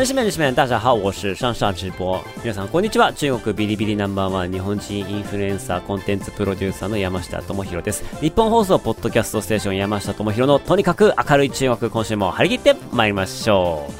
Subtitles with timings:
[0.00, 0.06] 中国。
[0.06, 2.18] 先生们、女士们，大家好，我是上上直播。
[2.42, 3.12] 皆さん、こんにちは。
[3.12, 8.02] 中国ビリビリナンバーワン日本人インフルエンサーコンテンツプロデューサーの山下智博です。
[8.22, 13.90] 日本放送ポッドキャストステーション山下智博のとにかく明るい中国、今週も張り切って参りましょ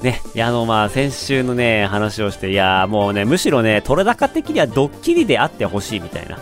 [0.00, 0.04] う。
[0.04, 6.38] ね、いや、あの、まあ、先週のね、話をして、いや、もうね、むしろね、取れ高的にはドッキリであってほしいみたいな。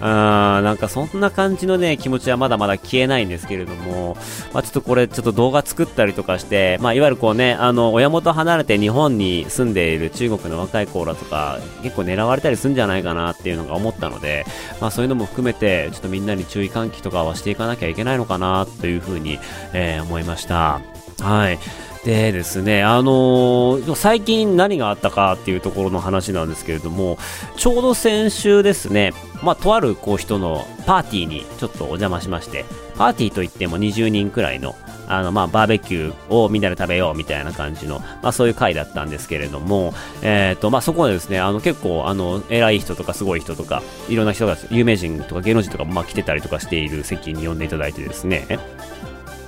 [0.00, 4.16] うー、なんかそんな感じのね、気持ちはまだまだ消えないんですけれども、
[4.52, 14.46] まあちょっとこれ、ちょっと動画作ったりとかして、まあいわゆるこうね、あの、親元離れて日本に住んでいる中国の若い子らとか、結構狙われたりするんじゃないかなっていうのが思ったので、
[14.80, 19.38] まあそういうのも含めて、ちょっとみんなに注意喚起とかはしていかなきゃいけないのかなというふうに、
[19.72, 20.80] えー思いました。
[21.20, 21.58] はい。
[22.04, 27.18] でですね、あのー最近何があったかっていうところの話なんですけれども、
[27.56, 29.12] ちょうど先週ですね、
[29.42, 32.64] まあ、とあるこう人のパーティーにちょっとお邪魔しまして、
[32.96, 34.76] パーティーといっても20人くらいの、
[35.08, 48.46] あの、まあ、バーベキューをみんなで食べようみたいな感じの、まあ、そういう会だったんですけれども、えっ、と、まあ、そこでですね、あの、結構、あの、偉い人とかすごい人とか、いろんな人が、有名人とか芸能人とか、まあ、来てたりとかしている席に呼んでいただいてですね、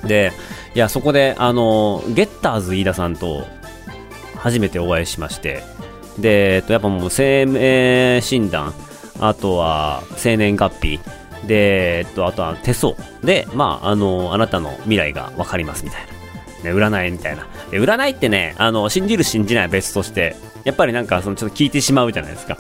[0.05, 0.33] で、
[0.75, 3.47] いや、そこで、あの、ゲッターズ飯田さんと、
[4.37, 5.63] 初めてお会いしまして、
[6.19, 8.75] で、えっと、やっぱもう生命診断、
[9.21, 11.01] あとは生年月日、
[11.47, 16.13] で、えっと、あとは手相で、まあ、あの、あなたの未来がわかりますみたいな。
[16.71, 17.47] ね、占いみたいな。
[17.71, 22.57] で、占いってね、あの、信じる信じないは別として、やっぱりなんか、その、ちょっと聞いてしまうじゃないですか。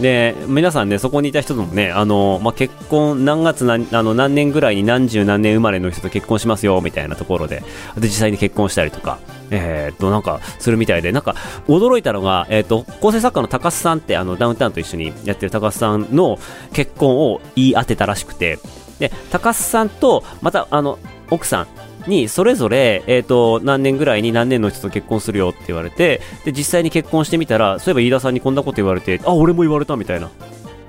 [0.00, 7.62] で、皆さんね、そこにいた人ともね、あの、まあ、結婚、何月何、あの、何年ぐらいに何十何年生まれの人と結婚しますよ、みたいなところで、
[7.96, 9.18] で、実際に結婚したりとか、
[9.50, 11.34] えーっと、なんか、するみたいで、なんか、
[11.66, 16.38] 驚いたのが、えーっと、構成作家の高須さんって、あの、ダウンタウンと一緒にやってる高須さんの
[16.72, 18.58] 結婚を言い当てたらしくて、
[19.00, 20.98] で、高須さんと、また、あの、
[21.30, 21.66] 奥さん、
[22.08, 30.30] に、それぞれ、えっ、と、何年ぐらいに何年の人と結婚するよって言われて、で、実際に結婚してみたら、そういえば飯田さんにこんなこと言われて、あ、俺も言われたみたいな。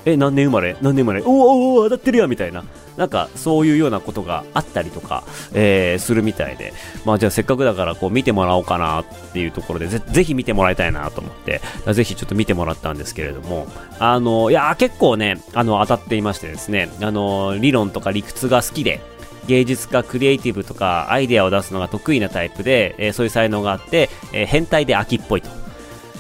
[0.06, 0.78] え、何年生まれ？
[0.81, 1.22] 何年生まれ？
[1.25, 2.63] おおお当たってるやみたいな。
[2.96, 6.74] なんか、そういうようなことがあったりとか、えーするみたいで、
[7.06, 11.62] まあじゃあせっかくだからこう見てもらおうかなっていうところで、ぜぜひ見てもらいたいなと思って、
[11.94, 13.68] ぜひちょっと見てもらったんですけれども、
[14.00, 19.01] あの、いや結構ね、あの、当たっていましてですね、あの、理論とか理屈が好きで、
[19.50, 25.50] 芸術家、クリエイティブとかアイデアを出すのが得意なタイプで、えーそういう才能があって、えー変態で秋っぽいと。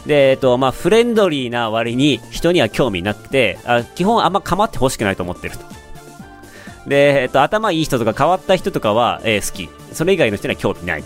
[0.07, 5.65] で、えっと、まあ、フレンドリーな割に人には興味なくて、あ基本あんま構ってほしくないと思ってると。
[6.87, 9.69] で、えっと、頭いい人とか変わった人とかは、え好き。
[9.93, 11.03] それ以外の人には興味ない。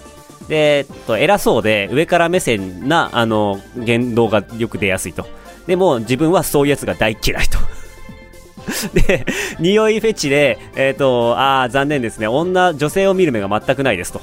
[0.47, 5.27] で、えっと、偉そうで上から目線な、あの、言動がよく出やすいと。
[5.67, 7.72] でも、自分はそういうやつが大嫌いと。
[8.93, 9.25] で、
[9.59, 12.27] 匂いフェチで、えっ、と、ああ、残念ですね。
[12.27, 14.21] 女、女性を見る目が全くないですと。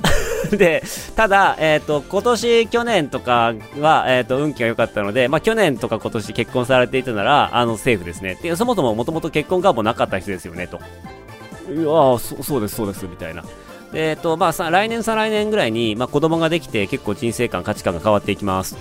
[0.56, 0.82] で、
[1.16, 8.38] ただ、えっ、と、今年、去年とかは、えっ、と、運気が良かったので、まあ、去年とか今年結婚されていたなら、あの、セーフですね。
[8.42, 10.78] で、そもそももともと結婚願望なかった人ですよね、と。
[11.68, 13.44] いやーそうです、そうです、みたいな。
[13.94, 18.76] えっ、と、まあ、さ、来年、再来年ぐらいに、まあ、子供ができて、結構人生観、価値観が変わっていきます。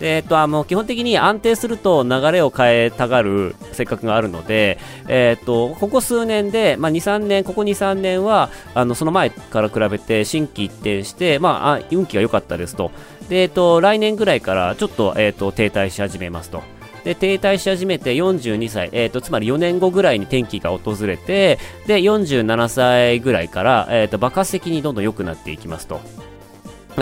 [0.00, 12.90] で、えっと、あの、基本的に安定すると流れを変えたがる性格があるので、えっと、ここ数年で、まあ、2、3年、ここ2、3年は、あの、その前から比べて、新規一転して、まあ、運気が良かったですと。
[13.28, 16.62] で、えっと、来年ぐらいから、ちょっと、えっと、停滞し始めますと。
[17.04, 26.00] で、停滞し始めて42歳、えっ、と、つまり4年後ぐらいに転機が訪れて、で、47歳ぐらいから、えっ、と、爆発的にどんどん良くなっていきますと。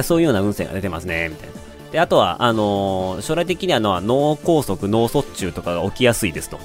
[0.02, 1.57] そういうような運勢が出てますね、みたいな。
[1.92, 6.58] で、あとは、あのー将来的にはの脳梗塞、脳卒中とかが起きやすいですと。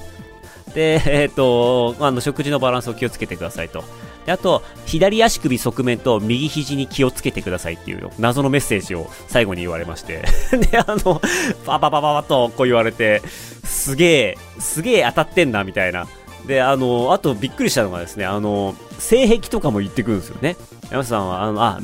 [0.74, 3.84] で、 えっ、と、あの、食事のバランスを気をつけてくださいと。
[4.26, 10.22] で、あと、左足首側面と右肘に気をつけてくださいっていう謎のメッセージを最後に言われまして。
[10.70, 11.20] で、あの、
[11.64, 13.22] パパパパパとこう言われて、
[13.64, 16.06] すげえ、すげえ当たってんな、みたいな。
[16.46, 20.56] で、あの、あとびっくりしたのがですね、あの、性癖とかも言ってくるんですよね。
[20.90, 21.80] 山下さんは、あの、あ、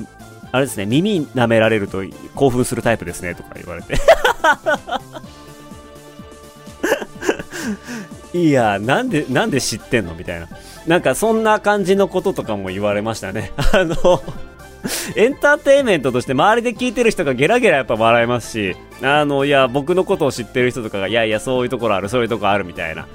[0.52, 2.02] あれですね、耳舐められると
[2.34, 3.94] 興奮するタイプですね、とか言われて。
[8.32, 10.14] いや、なんで、なんで知ってんの？
[10.14, 10.48] みたいな。
[10.86, 13.52] なんかそんな感じのこととかも言われましたね。
[13.72, 14.22] あの、
[15.16, 23.06] エンターテインメントとして周りで聞いてる人がゲラゲラやっぱ笑いますし、あの、いや、僕のことを知ってる人とかが、いやいや、そういうところある、そういうとこあるみたいな。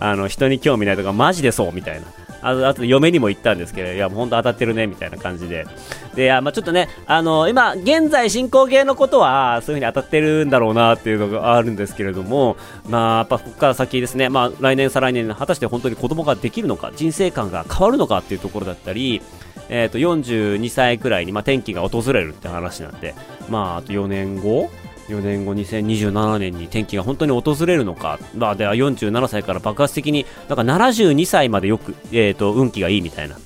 [0.00, 2.06] あの、人に興味ないとか、マジでそうみたいな。
[2.42, 5.66] あと、あと嫁にも言ったんですけど、いや、もう本当当たってるね、みたいな感じで。
[6.14, 12.56] で、まあちょっとね、あの、今、現在進行形のことは、そういう風に当たってるんだろうなっていうのがあるんですけれども、
[12.88, 19.22] まあ、やっぱここから先ですね、まあ来年、再来年、果たして本当に子供ができるのか、人生観が変わるのかっていうところだったり、
[19.68, 23.14] えっ、ー、と、42歳くらいに、まあ、転機が訪れるって話なんで、
[23.48, 24.70] まあ、あと4年後
[25.08, 33.36] 4年後、2027年に転機が本当に訪れるのか、まあ、では47歳から爆発的に、なんか72歳までよく、え、ー、と、運気がいいみたいな。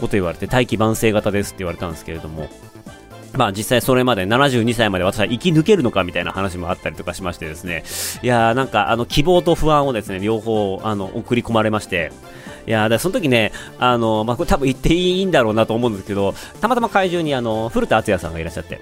[0.00, 2.48] こと言われて、大器晩成型ですって言われたんですけれども、
[3.32, 7.82] まあ実際それまで72歳まで私は生き抜けるのかみたいな話もあったりとかしましてですね、
[8.22, 12.12] いやーなんかあの希望と不安をですね、両方あの送り込まれまして、
[12.66, 18.80] いやだその時ね、あの、まあ、これ多分言っていいんだろうなと思うんですけど、たまたま会場にあの、古田敦也さんがいらっしゃって、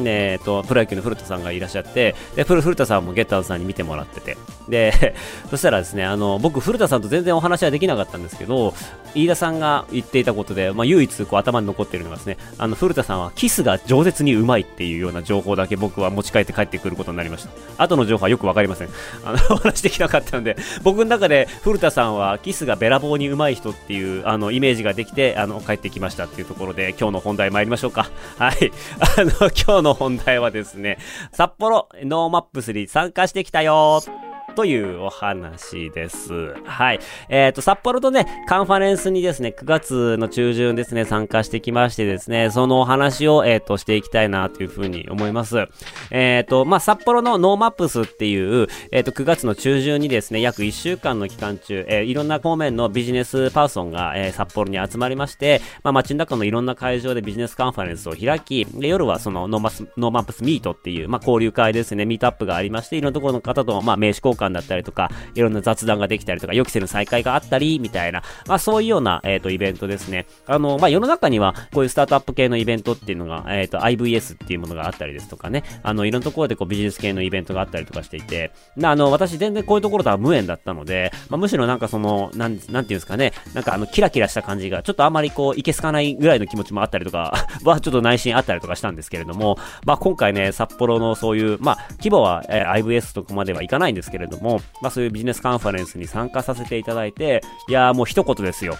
[0.00, 4.36] えっと、プロ野球の古田さんがいらっしゃって、で、古田さんもゲッターズさんに見てもらってて、
[4.68, 5.14] で、
[5.50, 8.74] そしたらですね、あの、僕、古田さんと全然お話はできなかったんですけど、
[9.14, 17.46] 飯田さんが言っていたことで、まあ、唯一こう頭に残っているのがですね、あの、古田さんはキスが饒舌にうまいっていうような情報だけ僕は持ち帰って帰ってくることになりまし
[17.76, 17.82] た。
[17.82, 18.88] 後の情報はよくわかりません。
[19.24, 28.10] あの、 お話できなかったので、僕の中で古田さんはキスがべらぼうにうまい人っていう、あの、イメージができて、あの、帰ってきましたっていうところで、今日の本題参りましょうか。
[28.38, 28.72] はい。
[29.18, 30.98] あの、今日の本題はですね、
[31.32, 34.23] 札幌ノーマップスに参加してきたよー
[34.54, 36.54] というお話です。
[36.64, 37.00] はい。
[37.28, 45.66] えっ、ー、と、札幌とね、カンファレンスにですね、9月の中旬ですね、参加してきましてですね、そのお話を、えっ、ー、と、していきたいなというふうに思います。
[46.10, 70.26] えっ、ー、と、まあ、札幌のノーマップスっていう、えっ、と、9月の中旬にですね、約1週間の期間中、えいろんな方面のビジネスパーソンが、え札幌に集まりまして、まあ、街の中のいろんな会場でビジネスカンファレンスを開き、で夜はそのノーマスノーマップスミートっていう、まあ、交流会ですね、ミートアップがありまして、いろんなところの方と、まあ、名刺交換だったりとか、いろんな雑談ができたりとか、予期せぬ再会があったり、みたいな、まあそういうような、えっ、ー、と、イベントですね。
[70.46, 98.76] あの、まあ世の中には、こういうスタートアップ系のイベントっていうのが、えっ、ー、と、IVS っていうものがあったりですとかね、あの、いろんなところでこうビジネス系のイベントがあったりとかしていて、なあの、私全然こういうところとは無縁だったので、まあむしろなんかその、なん、なんていうんですかね、なんかあの、キラキラした感じが、ちょっとあまりこう、いけすかないぐらいの気持ちもあったりとか は、ちょっと内心あったりとかしたんですけれども、まあ今回ね、札幌のそういう、まあ、規模は、えー、IVS とこまではいかないんですけれども、もまあそういうビジネスカンファレンススに参加させていただいて、いやーもう一言ですよ。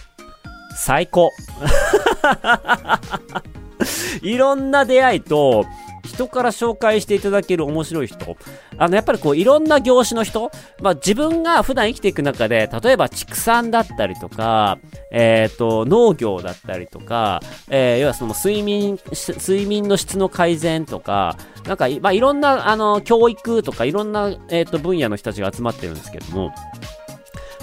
[0.75, 1.31] 最高。
[4.21, 5.65] いろんな出会いと、
[6.05, 8.37] 人から紹介していただける面白い人。
[8.77, 10.51] あの、やっぱりこう、いろんな業種の人。
[10.81, 14.77] まあ、自分が普段生きていく中で、例えば畜産だったりとか、
[15.11, 26.53] えっ、ー、と、農業だったりとか、えー、要はその睡眠、睡眠の質の改善とか、なんか、まあ、いろんな、あの、教育とか、いろんな、えっ、ー、と、分野の人たちが集まってるんですけども、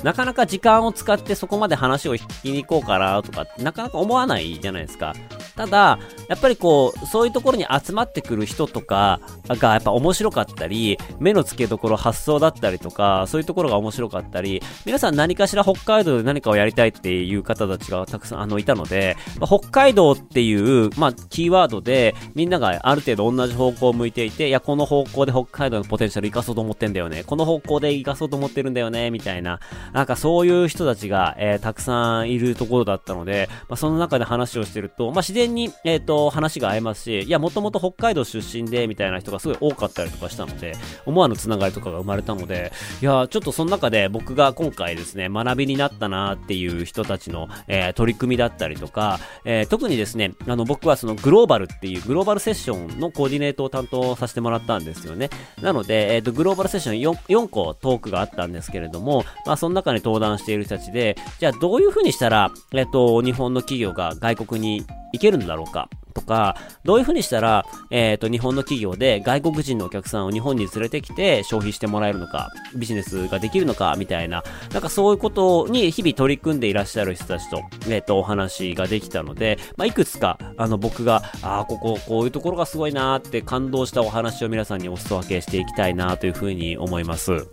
[0.02, 5.14] なかなか時間を使ってそこまで話を引きに行こうかなとか、なかなか思わないじゃないですか。
[5.56, 27.25] ただ、やっぱりこう、そういうところに集まってくる人とかがやっぱ面白かったり、目の付けどころ発想だったりとか、そういうところが面白かったり、皆さん何かしら北海道で何かをやりたいっていう方たちがたくさんあのいたので、ま、北海道っていう、まあ、キーワードでみんながある程度同じ方向を向いていて、いや、この方向で北海道のポテンシャル生かそうと思ってんだよね。
[27.25, 29.60] この方向で生かそうと思ってるんだよね、みたいな。
[29.93, 40.75] なんかそういう人たちが、えー、たくさんいるところだったので、まあ、その中で話をしてると、まあ、自然に、えっ、ー、と、話が合いますし、いや、もともと北海道出身で、みたいな人がすごい多かったりとかしたので、
[41.06, 55.30] 思わぬつながりとかが生まれたので、いや、ちょっとその中で僕が今回ですね、学びになったなっていう人たちの、えー、取り組みだったりとか、えー、特にですね、あの、僕はそのグローバルっていうグローバルセッションのコーディネートを担当させてもらったんですよね。
[55.61, 87.48] なので、えっ、と、グローバルセッション 4, 4個トークがあったんですけれども、まあ、その中に登壇している人たちで、じゃあどういう風にしたら、えっ、と、日本の企業が外国に行けるるんだろうかとか、どういう風にしたら、えっ、ー、と、日本の企業で外国人のお客さんを日本に連れてきて消費してもらえるのか、ビジネスができるのか、みたいな、なんかそういうことに日々取り組んでいらっしゃる人たちと、えっ、ー、と、お話ができたので、まあ、いくつか、あの、僕が、ああ、ここ、こういうところがすごいなーって感動したお話を皆さんにお裾分けしていきたいなという風に思います。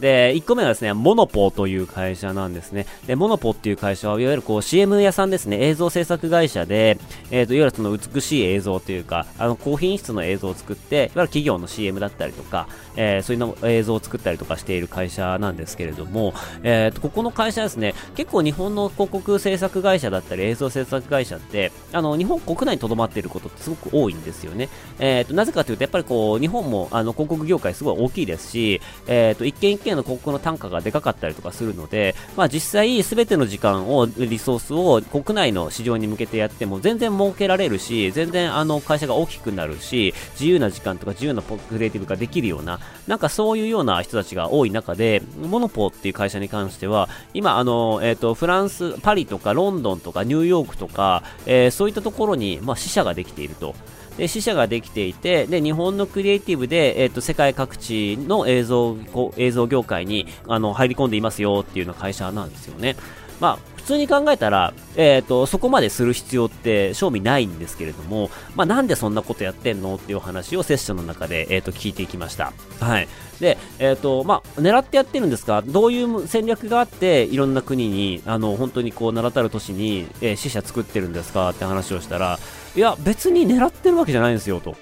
[0.00, 2.86] で、1個目はですね、モノポという会社なんですね。
[3.06, 6.98] で、モノポっていう会社は、いわゆるこう CM 屋さんですね、映像制作会社で、
[7.30, 24.68] えっ、ー、と、いわゆるその美しい映像というか、あの、高品質の映像を作って、いわゆる企業の CM だったりとか、えー、そういうの映像を作ったりとかしている会社なんですけれども、えっ、ー、と、ここの会社ですね、結構日本の広告制作会社だったり映像制作会社って、あの、日本国内に留まっていることってすごく多いんですよね。
[24.98, 53.74] えっ、と、なぜかというと、やっぱりこう、日本もあの、広告業界すごい大きいですし、えっ、と、一件一件の広告の単価がでかかったりとかするので、まあ実際すべての時間を、リソースを国内の市場に向けてやっても全然儲けられるし、全然あの会社が大きくなるし、自由な時間とか自由なクリエイティブができるような、なんかそういうような人たちが多い中で、モノポっていう会社に関しては、今あの、えっ、ー、と、フランス、パリとかロンドンとかニューヨークとか、えー、そういったところに、まあ、支社ができていると。
[54.16, 58.96] で支社ができていてで日本のクリエイティブで、えーと、世界各地の映像
[59.36, 62.96] 映像業界にあの入り込んでいますよっていうような会社なんですよね。
[63.40, 72.52] まあ、普通に考えたら、えーと、そこまでする必要って正味ないんですけれども、まあ、なんでそんなことやってんのっていう話をセッションの中で、えーと、聞いていきました。
[72.78, 73.08] はい。
[73.40, 75.62] で、えっ、ー、と、まあ、狙ってやってるんですか？
[75.66, 81.50] どういう戦略があって、いろんな国に、あの、本当にこう、名だたる都市に、えー、死者作ってるんですか？
[81.50, 82.38] って話をしたら、
[82.76, 84.76] いや、別に狙ってるわけじゃないんですよ、と。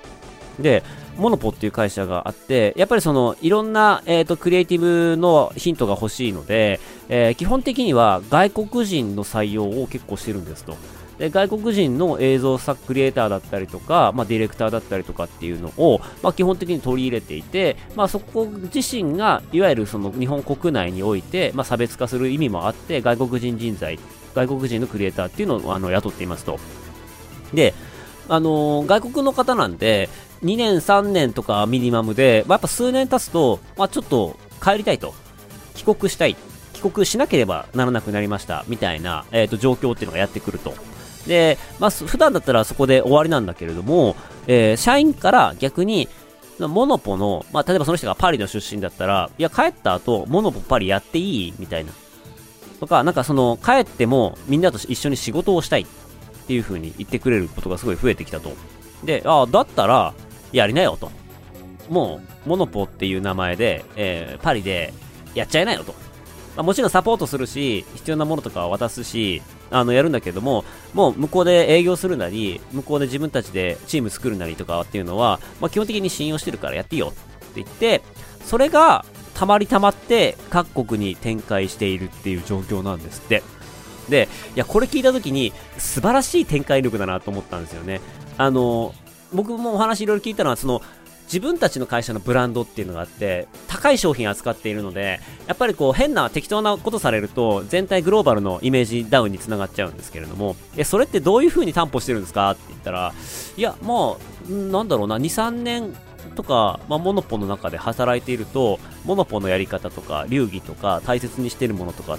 [0.59, 0.83] で、
[1.17, 10.77] モノポっていう会社があって、やっぱりその、いろんな、えっ、ー、と、クリエイティブのヒントが欲しいので、えー、基本的には外国人の採用を結構してるんですと。
[11.19, 23.99] で外国人の映像作クリエイターだったりとか、まあ、ディレクターだったりとかっていうのを、まあ、基本的に取り入れていて、まあ、そこ自身がいわゆるその日本国内において、まあ、差別化する意味もあって外国人人材
[24.35, 26.59] 外国人のクリエイターっていうのをあの雇っていますと。
[27.55, 27.75] で、
[28.29, 30.09] あのー、外国の方なんで、
[30.43, 35.15] 2年、3年とかミニマムで、まあ、やっぱ数年経つと、まあ、ちょっと帰りたいと。
[35.75, 36.37] 帰国したい。
[36.73, 38.65] 帰国しなければならなくなりました。
[38.69, 40.75] みたいな、えっ、ー、と、状況っていうのがやってくると。
[41.27, 44.17] で、まあ、普段だったらそこで終わりなんだけれども、
[44.47, 46.09] えー、社員から逆に、
[46.59, 51.55] モノポの、まあ、例えばその人がパリの出身だったら、いや、帰った後、モノポパリやっていい？
[51.59, 51.93] みたいな。
[52.81, 55.87] とか、なんかその、帰ってもみんなと一緒に仕事をしたい
[56.53, 58.53] ていう風に言ってくれることがすごい増えてきたと。
[59.05, 60.13] で、ああ、だったら、
[60.53, 61.11] やりなよと。
[61.89, 64.93] もう、モノポっていう名前で、えー、パリで
[65.35, 65.95] やっちゃいなよと。
[66.55, 69.41] まあ、もちろんサポートするし、必要なものとかは渡すし、
[69.71, 77.13] あの、やるんだけども、もう向こうで営業するなり、向こうで自分たちでチーム作るなりとかっていうのは、まあ、基本的に信用してるからやっていいよっ
[77.55, 78.03] て言って、
[78.45, 83.43] それが、たまりたまって各国に展開しているっていう状況なんですって。
[84.09, 88.01] で、いや、これ聞いた時に、素晴らしい展開力だなと思ったんですよね。
[88.39, 88.95] あの、
[89.33, 90.83] 僕もお話いろいろ聞いたのは、その、
[91.27, 102.51] 自分たちの会社のブランドっていうのがあって、高い商品扱っているので、やっぱりこう変な適当なことされると、全体グローバルのイメージダウンにつながっちゃうんですけれども、え、それってどういう風に担保してるんですか？
[102.51, 103.15] って言ったら、
[103.57, 105.97] いや、まあ、なんだろうな、2、3年
[106.35, 112.19] とか、まあ、モノポの中で働いていると、モノポのやり方とか、流儀とか、大切にしてるものとか、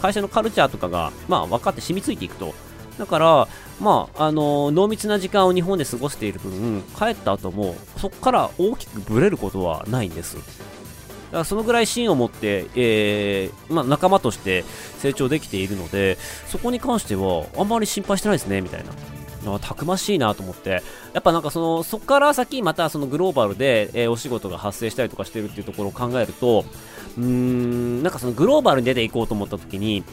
[0.00, 2.54] 会社のカルチャーとかが、まあ、分かって染みついていくと。
[2.98, 3.48] だから、
[3.80, 10.36] まあ、あの濃密な時間を日本で過ごしている分、帰った後も、そこから大きくブレることはないんです。
[10.36, 14.64] だからそのぐらい芯を持って、えー、まあ、仲間として
[14.98, 18.90] 成長できているので、そこに関しては、あんまり心配してないですね、みたいな。
[19.58, 26.64] たくましいなと思って、やっぱなんかその、そこから先またそのグローバルで、えー、お仕事が発生したりとかしてるっていうところを考えると、
[27.16, 30.04] うーん、なんかそのグローバルに出ていこうと思った時に、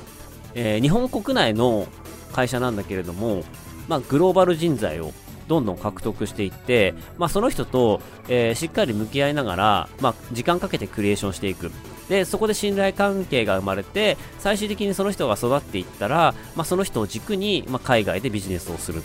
[0.54, 1.88] えー、日本国内の
[2.32, 3.44] 会社なんだけれども、
[3.88, 5.14] まあ、グローバル人材を
[5.48, 11.72] どんどん獲得していって、まあ、その人と、えー、しっかり向き合いながら、まあ、時間かけてクリエーションしていく。
[12.10, 19.02] で、そこで信頼関係が生まれて、最終的にその人が育っていったら、まあ、その人を軸に、まあ、海外でビジネスをする。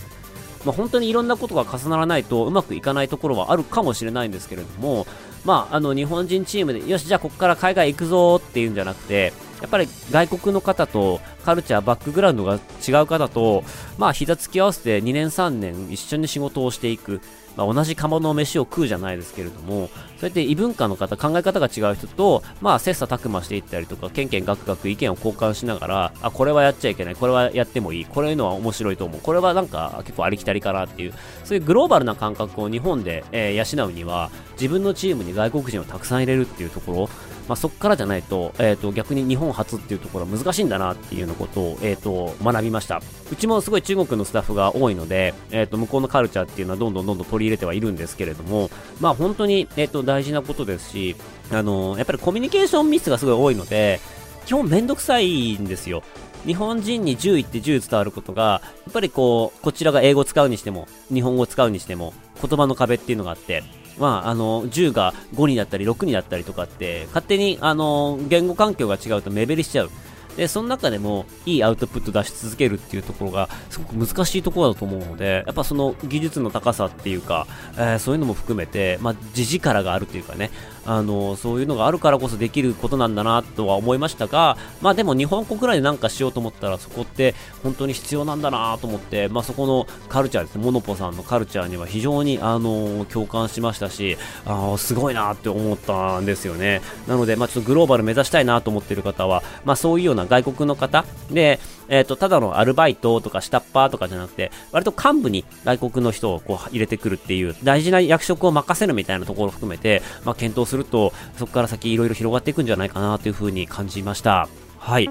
[0.65, 5.07] まあ、本当にいろんなことが重ならないとうまくいかないところはあるかもしれないんですけれども、
[5.45, 13.65] まあ、あの日本人チームで、よし、じゃあここから海外行くぞっていうんじゃなくて、やっぱり外国の方とカルチャー、バックグラウンドが違う方と、
[13.99, 17.21] まあ、膝つき合わせて2年3年一緒に仕事をしていく。
[17.57, 37.11] まあ、同じ釜の飯を食うじゃないですけれども、そうやって異文化の方、考え方が違う人と、まあ、切磋琢磨していったりとか、けんけんがくがく意見を交換しながら、あ、これはやっちゃいけない、これはやってもいい、これいうのは面白いと思う、これはなんか結構ありきたりかなっていう、そういうグローバルな感覚を日本で、えー、養うには、自分のチームに外国人をたくさん入れるっていうところ、
[37.51, 43.03] まあ、そこからじゃないと,、えー、と逆に日本初っていうところは難しいんだなっていうようなことを、えー、と学びました。
[43.33, 51.17] うちもすごい中国のスタッフが多いので、えー、と向こうのカルチャーっていうのはどんどんどんどん取り入れてはいるんですけれども、まあ、本当に、えー、と大事なことですし、
[51.51, 53.99] あのー、やっぱりコミュニケーションミスがすごい多いので
[54.47, 56.05] 基本めんどくさいんですよ。
[56.47, 63.63] 日本人に10言って10伝わることが、やっぱりこう、こちらが英語使うにしても、日本語使うにしても、言葉の壁っていうのがあって、
[64.01, 69.91] まあ、あの、10が5になったり6になったりとかって、勝手に、あの、言語環境が違うと目減りしちゃう。
[70.37, 80.51] で、その中でも、いいアウトプット出し続けるっていうところが、すごく難しいところだと思うので、やっぱその技術の高さっていうか、えー、そういうのも含めて、まあ、地力があるというかね、
[80.91, 96.83] あの、そういうのがあるからこそできることなんだなとは思いましたが、まあでも日本国内でなんかしようと思ったらそこって本当に必要なんだなと思って、まあそこのカルチャーですね、モノポさんのカルチャーには非常にあの、共感しましたし、あすごいなって思ったんですよね。
[97.07, 114.49] なので、まあちょっとグローバル目指したいなと思っている方は、まあそういうような外国の方で、えっ、ー、と、ただのアルバイトとか下っ端とかじゃなくて、割と幹部に外国の人をこう入れてくるっていう大事な役職を任せるみたいなところを含めて、まあ、検討すると、そこから先いろいろ広がっていくんじゃないかなというふうに感じました。
[114.79, 115.11] はい。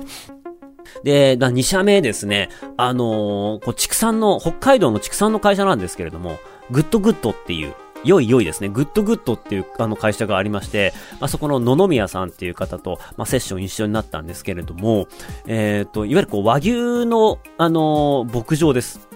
[1.04, 6.40] で、2社目ですね、あのー、こう畜産の、北海道の畜産の会社なんですけれども、
[6.72, 8.70] GOOD GOODっていう、良い良いですね。
[8.70, 15.08] GOOD GOODっていうあの会社がありまして、まあ、そこの野々宮さんっていう方と、まあ、セッション一緒になったんですけれども、
[15.48, 19.08] えっ、ー、と、いわゆるこう和牛の、あのー、牧場です。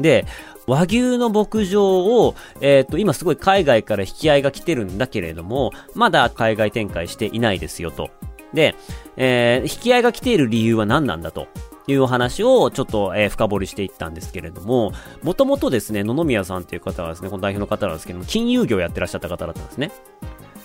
[0.00, 0.26] で、
[0.66, 8.10] 和牛の牧場を、えっ、ー、と、今すごい海外から引き合いが来てるんだけれども、まだ海外展開していないですよと。
[8.52, 8.74] で、
[9.16, 11.48] えー、引き合いが来ている理由は何なんだと。
[11.86, 19.92] いうお話をちょっと、えー、深掘りしていったんですけれども、もともとですね、野々宮さんという方はですね、この代表の方なんですけども、金融業やってらっしゃった方だったんですね。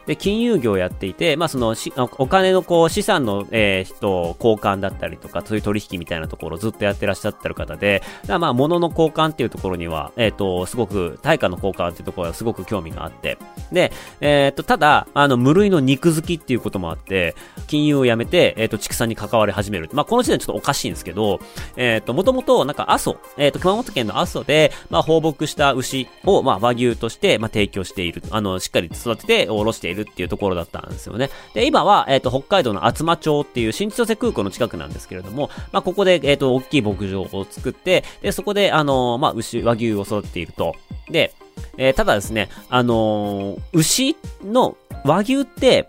[0.07, 1.75] で、金融業をやっていて、まあ、その、
[2.17, 13.37] お金のこう、資産の、えー、人、交換だったりとか、そういう取引みたいなところをずっとやってらっしゃってる方で、まあ、物の交換っていうところには、えっ、ー、と、すごく、対価の交換っていうところはすごく興味があって、
[13.71, 13.91] で、
[14.21, 17.35] えっ、ー、と、ただ、あの、無類の肉好きっていうこともあって、
[17.67, 19.89] 金融をやめて、えっ、ー、と、畜産に関わり始める。
[19.93, 21.39] まあ、この時点ちょっとおかしいんですけど、
[21.75, 28.23] えっ、と、もともと、なんか、阿蘇、えっ、と、熊本県の阿蘇で、まあ、放牧した牛を、まあ、和牛として、まあ、提供している。
[28.31, 31.29] あの、しっかり育てて、おろしているっていうところだったんですよね。
[31.53, 40.75] で、今は、えっ、ー、と、北海道の厚真町っていう新千歳空港の近くなんですけれども、まあ、ここで、えっ、ー、と、大きい牧場を作って、で、そこで、あのー、まあ、牛、和牛を育てていると。
[41.09, 41.33] で、
[41.77, 45.87] えー、ただですね、あの牛の和牛って、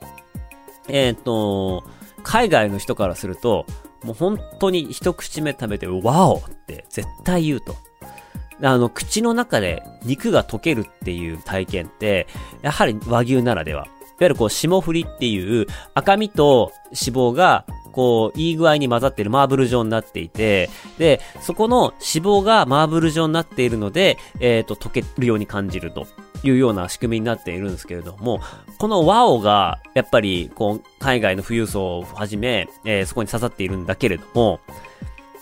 [0.88, 1.85] えっ、と、
[2.23, 3.66] 海外の人からすると、
[4.02, 7.76] もう本当に一口目食べて、ワオって絶対言うと。
[8.62, 12.27] あの、口の中で肉が溶けるっていう体験って、
[12.62, 13.87] やはり和牛ならでは。
[13.87, 26.07] いわゆるこう、霜降りっていう赤身と脂肪がこう、いい具合に混ざってるマーブル状になっていて、で、そこの脂肪がマーブル状になっているので、えっ、ー、と、溶けるように感じると
[26.42, 28.40] いうような仕組みになっているんですけれども、
[28.79, 34.61] このワオが、やっぱり、こう、海外の富裕層をはじめ、えー、そこに刺さっているんだけれども、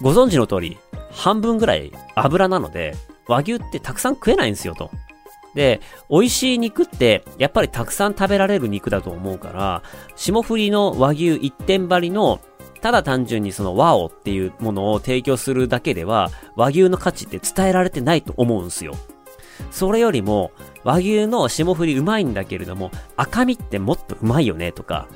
[0.00, 0.78] ご存知の通り、
[1.10, 2.94] 半分ぐらい油なので、
[3.26, 4.90] 和牛ってたくさん食えないんですよと。
[5.54, 9.82] で、美味しい肉って、やっぱりたくさん食べられる肉だと思うから、
[10.16, 12.40] 霜降りの和牛一点張りの、
[12.80, 18.94] ただ単純にその和をっていうものを提供するだけでは、和牛の価値って伝えられてないと思うんすよ。
[19.70, 25.08] それよりも、和牛の霜降りうまいんだけれども、赤身ってもっとうまいよねとか、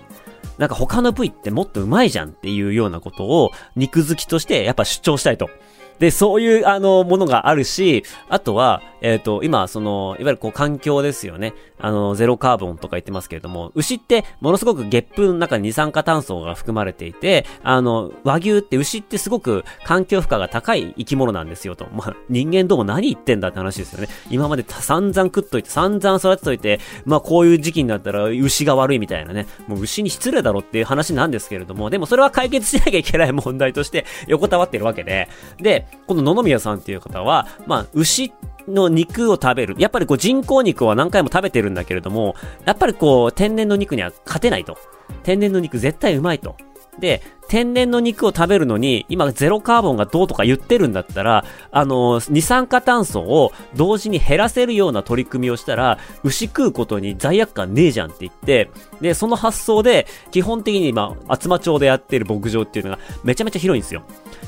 [0.59, 5.51] なんか他の部位ってもっとうまいじゃんっていうようなことを肉好きとしてやっぱ主張したいと。
[5.99, 11.53] で、そういう、あの、ものがあるし、あとは、えっ、ー、と、今、その、いわゆるこう環境ですよね。
[11.79, 21.87] あの、ゼロカーボンとか言ってますけれども、牛ってものすごくゲップの中に二酸化炭素が含まれていて、あの、和牛って牛ってすごく環境負荷が高い生き物なんですよと。
[21.93, 24.09] まあ、人間どうも何言ってんだって話ですよね。
[24.31, 29.47] 今まで散々食っといて、散々育てといて、まあこういう時期になったら牛が悪いみたいなね。
[29.67, 35.29] もう牛に失礼だろっていう話なんですけれども、でもそれは解決しなきゃいけない問題として横たわってるわけで。
[35.59, 38.33] で、この野々宮さんっていう方は、まあ、牛
[38.69, 39.75] の肉を食べる。
[39.79, 44.79] やっぱりこう人工肉は何回も食べてるんだけれども、やっぱりこう天然の肉には勝てないと。
[45.23, 46.57] 天然の肉絶対うまいと。
[46.99, 64.05] で、天然の肉を食べるのに、今ゼロカーボンがどうとか言ってるんだったら、あの、二酸化炭素を同時に減らせるような取り組みをしたら、牛食うことに罪悪感ねえじゃんって言って、で、その発想で、基本的に今、厚真町でやってる牧場っていうのがめちゃめちゃ広いんですよ。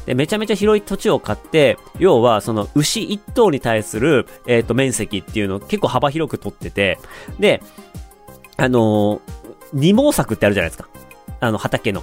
[0.07, 6.99] で、めちゃめちゃ広い土地を買って、要は、その牛一頭に対する、えっ、ー、と、面積っていうのを結構幅広く取ってて、
[7.39, 7.63] で、
[8.57, 9.21] あの、
[9.73, 10.89] 二毛作ってあるじゃないですか。
[11.41, 12.03] あの、畑の。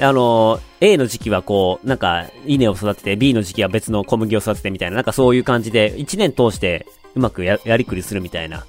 [0.00, 8.64] あの、A の時期はこう、なんか、稲を育てて、B の時期は別の小麦を育ててみたいな、なんかそういう感じで、1年通してうまくやりくりするみたいな。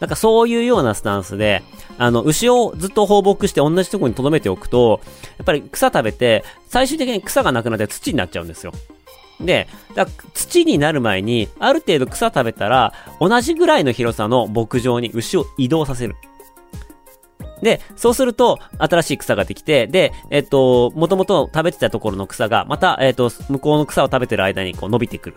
[0.00, 1.62] なんかそういうようなスタンスで、
[1.98, 5.00] あの、牛をずっと放牧して同じところに留めておくと、
[5.38, 8.72] やっぱり草食べて、最終的に草がなくなって土になっちゃうんですよ。
[9.40, 16.16] で、だ土になる前に、ある程度草食べたら、同じぐらいの広さの牧場に牛を移動させる。
[17.62, 25.36] で、そうすると、新しい草ができて、で、えっと、もともと食べてたところの草が、また、えっと、向こうの草を食べてる間にこう伸びてくる。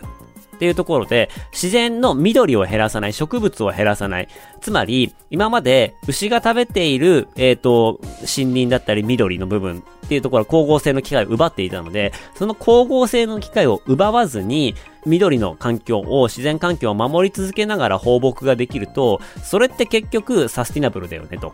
[0.55, 4.27] っていうところで、自然の緑を減らさない、植物を減らさない。
[4.61, 21.53] つまり、今まで牛が食べている、えっ、ー、と、森林だったり緑の部分っていうところは光合成の機会を奪っていたので、その光合成の機会を奪わずに、緑の環境を、自然環境を守り続けながら放牧ができると、それって結局サスティナブルだよねと。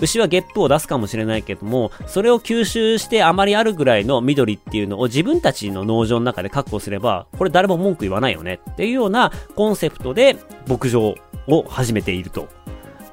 [0.00, 11.14] 牛はゲップを出すかもしれないけども、それを吸収してあまりあるぐらいの緑っていうのを自分たちの農場の中で確保すれば、これ誰も文句言わないよねっていうようなコンセプトで牧場
[11.46, 12.48] を始めていると。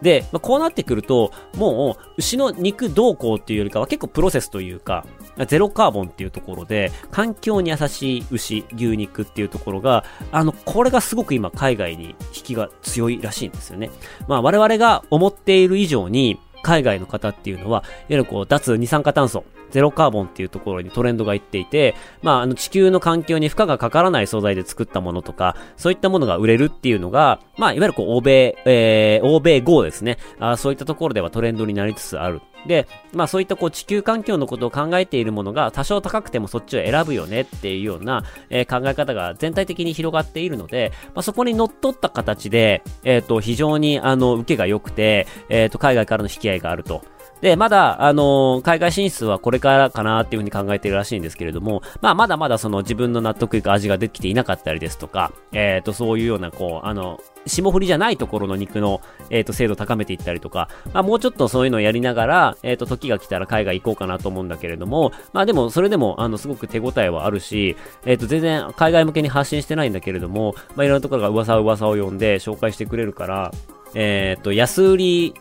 [0.01, 5.05] で、まあ、こうなってくると、もう、牛の肉どうこうっていうよりかは結構プロセスというか、
[5.47, 13.89] ゼロカーボンっていうところで、環境に優しい牛、牛肉っていうところが、あの、これがすごく今海外に引きが強いらしいんですよね。
[14.27, 19.43] まあ我々が思っている以上に、海外の方っていうのは、いわゆるこう、脱二酸化炭素、
[19.75, 30.17] ゼロカーボンっていうところにトレンドがいっていて、まあ、あの地球の環境に負荷がかからない素材で作ったものとか、そういったものが売れるっていうのが、まあ、いわゆるこう、欧米、えー、欧米 GO ですね。
[30.39, 32.39] あそういったところではトレンドになりつつある。
[32.65, 47.03] で、まあそういったこう地球環境のことを考えているものが多少高くてもそっちを選ぶよねっていうような、えー、考え方が全体的に広がっているので、まあそこに乗っ取った形で、えっ、ー、と非常にあの受けが良くて、えっ、ー、と海外からの引き合いがあると。
[47.41, 73.51] で、まだ、あのー、海外進出はこれからかなっていうふうに考えているらしいんですけれども、まあ、まだまだその自分の納得いく味ができていなかったりですとか、えっ、ー、と、そういうような、こう、あの、霜降りじゃないところの肉の、えっ、ー、と、精度を高めていったりとか、まあ、もうちょっとそういうのをやりながら、えっ、と、時が来たら海外行こうかなと思うんだけれども、まあ、でも、それでも、あの、すごく手応えはあるし、えっ、と、全然海外向けに発信してないんだけれども、まあ、いろんなところが噂噂を呼んで紹介してくれるから、
[73.93, 75.33] えっ、と、安売り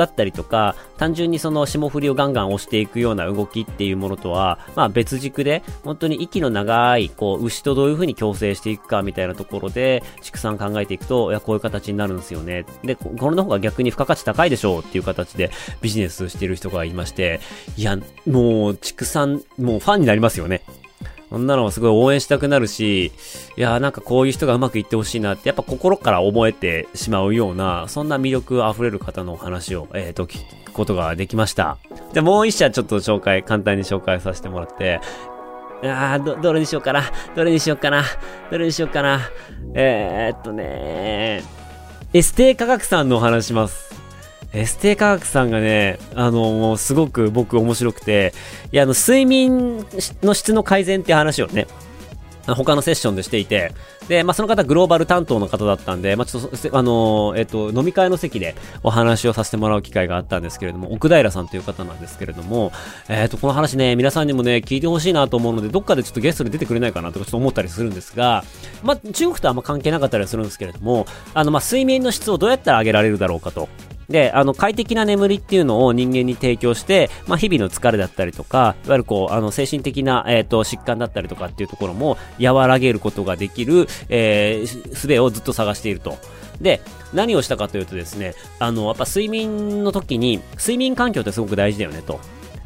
[0.00, 12.64] だったりとか、単純にその霜降りをガンガン押していくような動きっていうものとは、まあ別軸で、本当に息の長い、こう、牛とどういう風に共生していくかみたいなところで、畜産考えていくと、いや、こういう形になるんですよね。
[12.82, 15.50] で、これの方が逆に付加価値高いでしょうっていう形で
[15.82, 17.40] ビジネスしてる人がいまして、
[17.76, 20.62] いや、もう、畜産、もうファンになりますよね。
[21.30, 23.12] そんなのもすごい応援したくなるし、
[23.56, 31.78] いやーなんかこういう人がうまくいってほしいなって、やっぱ心から思えてしまうような、そんな魅力溢れる方のお話を、えっ、ー、と、聞くことができました。
[32.12, 35.00] じゃあもう一社ちょっと紹介、簡単に紹介させてもらって、
[35.84, 37.04] あー、ど、どれにしようかな。
[37.36, 38.04] どれにしようかな。
[38.50, 39.20] どれにしようかな。
[39.74, 41.42] えー、っとね
[42.12, 43.94] エステ科学さんのお話します。
[44.52, 48.34] エステ科学さんがね、あの、すごく僕面白くて、
[48.72, 49.86] いや、あの、睡眠
[50.22, 51.66] の質の改善っていう話をね、
[52.46, 53.72] 他のセッションでしていて、
[54.08, 62.72] で、まあ、その方グローバル担当の方だったんで、まあ、ちょっと、あの、えっと、飲み会の席でお話をさせてもらう機会があったんですけれども、奥平さんという方なんですけれども、
[63.08, 68.44] えっと、この話ね、皆さんにもね、聞いてほしいなと思うので、どっかでちょっとゲストで出てくれないかなとかちょっと思ったりするんですが、
[68.82, 73.68] まあ、中国とあんま関係なかったりするんですけれども、あの、まあ、睡眠の質をどうやったら上げられるだろうかと。
[74.10, 86.18] で、あの、快適な眠りっていうのを人間に提供して、まあ、日々の疲れだったりとか、いわゆるこう、あの、精神的な、えっ、ー、と、疾患だったりとかっていうところも和らげることができる、えー、術をずっと探していると。
[86.60, 86.80] で、
[87.14, 92.20] 何をしたかというとですね、あの、やっぱ睡眠の時に、睡眠環境ってすごく大事だよねと。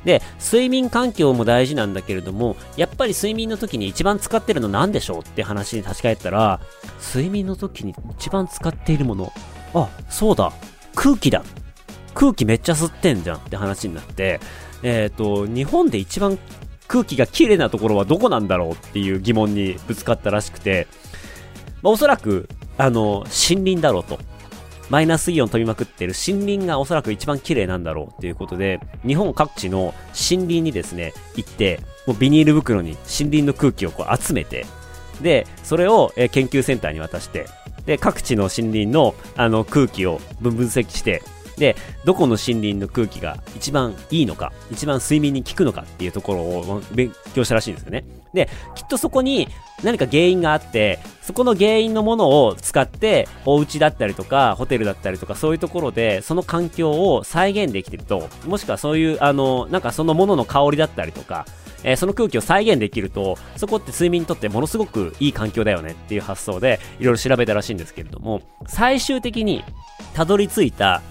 [0.07, 6.61] で、睡眠環境も大事なんだけれども、やっぱり睡眠の時に一番使ってるの何でしょうって話に立ち返ったら、
[7.14, 9.33] 睡眠の時に一番使っているもの、
[9.74, 10.52] あ、そうだ、
[10.94, 11.42] 空気だ。
[12.14, 14.40] 空気めっちゃ吸ってんじゃんって話になって、
[14.83, 16.38] えっ、ー、と、日本で一番
[16.87, 20.87] 空気が綺麗なところはどこなんだろうっていう疑問にぶつかったらしくて、
[21.83, 24.18] まあ、おそらく、あの、森林だろうと。
[24.90, 34.66] マイナスイオン飛びまくってる森林がおそらく一番綺麗なんだろうっていうことで、日本各地の森林にですね、行って、もうビニール袋に森林の空気をこう集めて、
[35.22, 37.46] で、それを、え研究センターに渡して、
[37.87, 41.23] で、各地の森林のあの空気を分析して、
[41.57, 48.05] で、どこの森林の空気が一番いいのか、一番睡眠に効くのかっていうところを勉強したらしいんですよね。
[48.33, 49.49] で、きっとそこに
[49.83, 61.47] 何か原因があって、そこの原因のものを使って、お家だったりとか、ホテルだったりとか、そういうところで、その環境を再現できてると、もしくはそういう、あの、なんかそのものの香りだったりとか、
[61.85, 69.62] えー、その空気を再現できると、そこって睡眠にとってものすごくいい環境だよねっていう発想で、いろいろ調べたらしいんですけれども、最終的に
[70.14, 71.03] たどり着いた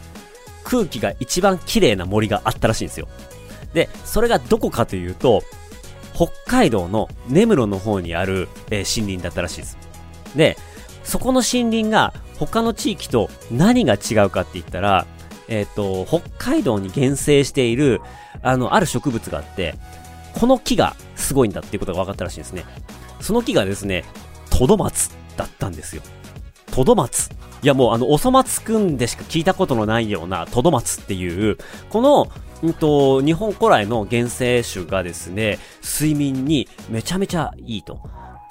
[0.64, 3.08] 空気が一番綺麗な森があったらしいんですよ。
[3.74, 5.44] で、それがどこかというと、
[6.14, 9.78] 北海道の根室の方にある、えー、森林だったらしいです。
[10.36, 10.58] で、
[11.04, 15.06] そこの森林が他の地域と何が違うかって言ったら、
[15.48, 18.02] えっ、ー、と、北海道に原生している、
[18.42, 19.76] あの、ある植物があって、
[20.34, 22.66] この木がすごいんだっていうことが分かったらしいんですね。
[23.22, 24.04] その木がですね、
[24.50, 26.02] トドマツだったんですよ。
[26.72, 27.30] トドマツ。
[27.62, 31.58] いやもうあの、おそ松くんでしか聞いたことのないようなトドマツっていう、
[31.90, 32.30] この、
[32.62, 38.02] うんと、日本古来の原生種がですね、睡眠にめちゃめちゃいいと。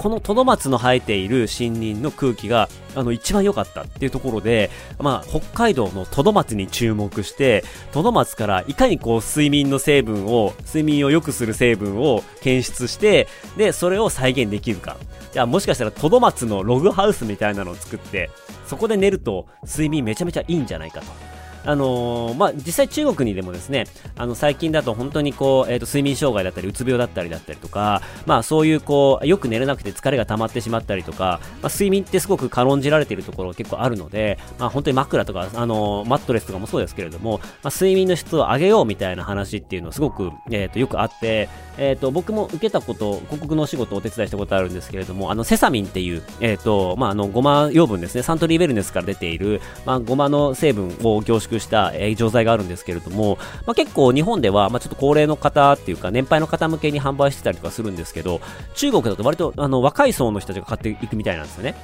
[0.03, 7.63] このトドマツの生えている森林の空気が、あの、一番良かったっていうところで、まあ、北海道のトドマツに注目して、
[7.93, 14.97] トドマツからいかにこう、睡眠の成分を、睡眠を良くする成分を検出して、で、それを再現できるか。
[15.33, 18.29] じゃあ、もしかしたらトドマツのログハウスみたいなのを作って、
[18.67, 21.32] そこで寝ると睡眠めちゃめちゃいいんじゃないかと。
[21.65, 41.49] あのー、まあ、実際中国にでもですね、あの、最近だと本当にこう、えっ、ー、と、睡眠障害だったり、うつ病だったりだったりとか、まあ、そういうこう、よく寝れなくて疲れが溜まってしまったりとか、まあ、睡眠ってすごく軽んじられているところ結構あるので、まあ、本当に枕とか、あのー、マットレスとかもそうですけれども、まあ、睡眠の質を上げようみたいな話っていうのすごく、えっ、と、よくあって、
[41.79, 58.41] えっ、と、僕も受けたこと、広告のお仕事をお手伝いしたことあるんですけれども、あの、セサミンっていう、えっ、と、まあ、あの、ごま養分ですね、サントリーウェルネスから出ている、まあ、ごまの成分を凝縮した、錠剤があるんですけれども、まあ、結構日本では、まあ、ちょっと高齢の方っていうか、年配の方向けに販売してたりとかするんですけど、
[58.75, 61.75] 中国だと割とあの若い層の人たちが買っていくみたいなんですよね。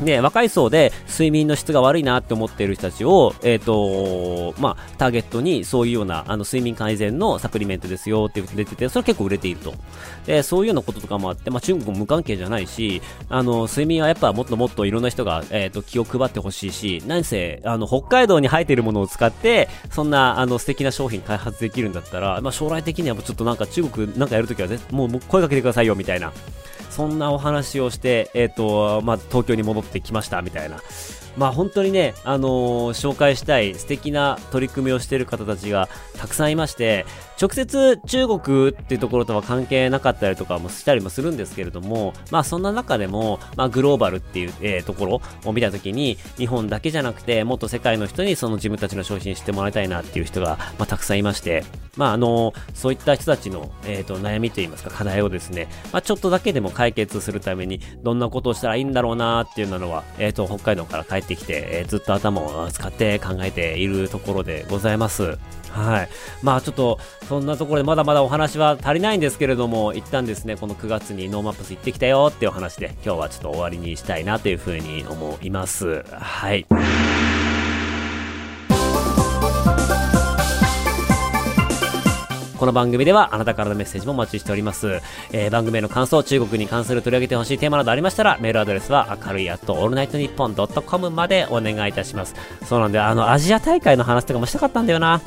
[0.00, 9.74] で、若い層で睡眠の質が悪いなって思っている人たちを、えっ、ー、と、まあ、ターゲットにそういうような、あの、睡眠改善のサプリメントですよって出てて、それ結構売れていると。
[10.26, 26.32] で、そういうようなこととかもあって、まあ、中国も無関係じゃないし、あの、睡眠はやっぱもっともっといろんな人が、えっ、ー、と、気を配ってほしいし、何せ、あの、北海道に生えているものを使って、そんな、あの、素敵な商品開発できるんだったら、まあ、将来的にはもうちょっとなんか中国なんかやるときは、もう声かけてくださいよ、みたいな。
[26.98, 30.80] そんなお話をして、えっ、ー、と、まあ、東京に戻ってきました、みたいな。
[31.36, 37.06] まあ本当にね、あのー、紹介したい素敵な取り組みをしている方たちがたくさんいまして、
[37.40, 51.64] 直接中国っていうところとは関係なかったりとかもしたりもするんですけれども、まあそんな中でも、まあグローバルっていう、えー、ところを見たときに、日本だけじゃなくて、もっと世界の人にその自分たちの商品知ってもらいたいなっていう人が、まあたくさんいまして、
[51.96, 65.38] まああの、そういった人たちの、えっ、ー、と、悩みといいますか課題をですね、まあちょっとだけでも解決するために、どんなことをしたらいいんだろうなっていうのは、えっ、と、北海道から帰ってきて、えずっと頭を使って考えているところでございます。
[65.78, 66.08] はい。
[66.42, 76.04] まあちょっと、そんなところでまだまだお話は足りないんですけれども、一旦ですね、この9月にノーマップス行ってきたよっていうお話で、今日はちょっと終わりにしたいなというふうに思います。
[76.10, 76.66] はい。
[82.58, 85.00] この番組ではあなたからのメッセージもお待ちしております。
[85.30, 92.34] えー、番組への感想、中国に関する取り上げてほしいテーマなどありましたら、メールアドレスは明るい at all night nippon com までお願いいたします。
[92.64, 95.20] そうなんで、あの、アジア大会の話とかもしたかったんだよな。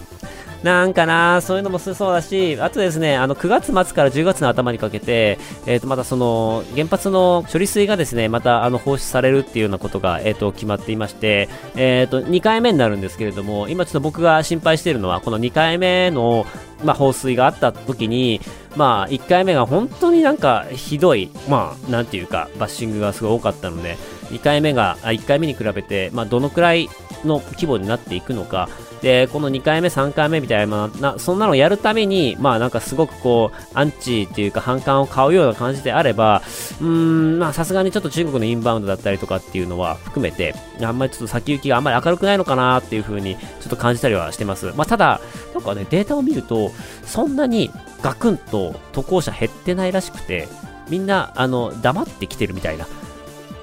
[0.63, 16.45] なんかな、そういうのもそうだし、あとですね、あの9月末から10月の頭にかけて、えっ、ー、とまたその原発の処理水がですね、またあの放出されるっていうようなことがえっ、ー、と決まっていまして、えっ、ー、と2回目になるんですけれども、今ちょっと僕が心配しているのはこの2回目の
[16.84, 18.41] まあ、放水があった時に、
[18.76, 23.97] まあ、1回目が本当になんかひどい、まあ、なんていうか、バッシングがすごい多かったので、
[24.30, 26.89] 2回目が、1回目に比べて、まあ、どのくらい
[27.26, 28.69] の規模になっていくのか、
[29.02, 36.42] で、この2回目、3回目みたいな、なそんなのやるために、まあなんかすごくこう、アンチっていうか反感を買うような感じであれば、
[36.80, 44.72] うーん、まあさすがにちょっと中国のインバウンドだったりとかっていうのは含めて、あんまりちょっと先行きがあんまり明るくないのかなっていう風にちょっと感じたりはしてます。
[44.76, 45.20] まあただ、
[45.54, 46.72] なんかね、データを見ると、
[47.06, 50.48] そんなにガクンと渡航者減ってないらしくて、
[50.90, 52.86] みんな、あの、黙ってきてるみたいな。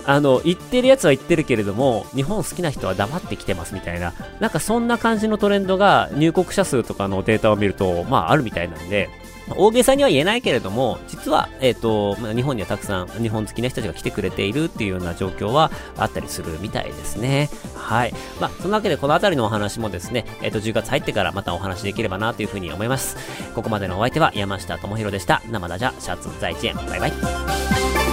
[0.09, 9.11] あの、言ってるやつは言ってるけれども、日本好きな人は黙ってきてますみたいな、なんかそんな感じのトレンドが入国者数とかのデータを見ると、まああるみたいなんで、
[9.55, 17.51] 大げさには言えないけれども、実は、えっ、ー、と、ま、日本にはたくさん、日本好きな人たちが来てくれているっていうような状況はあったりするみたいですね。
[17.75, 18.15] はい。
[18.41, 23.17] まあ、そんなわけでこの辺りのお話もですね、えっ、ー、と、10月入ってからまたお話できればなというふうに思います。
[23.55, 25.43] ここまでのお相手は山下智博でした。
[25.51, 26.77] 生だじゃ、シャツ在地園。
[26.89, 28.08] バイバイ。